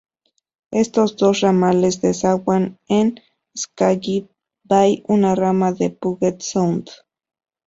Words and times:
Estos 0.71 1.15
dos 1.15 1.41
ramales 1.41 2.01
desaguan 2.01 2.79
en 2.87 3.19
Skagit 3.55 4.31
Bay, 4.63 5.03
una 5.07 5.35
rama 5.35 5.73
del 5.73 5.93
Puget 5.93 6.41
Sound. 6.41 6.89